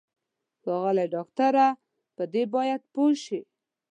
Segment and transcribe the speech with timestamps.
[0.61, 1.67] ښاغلی ډاکټره
[2.15, 3.39] په دې باید پوه شې.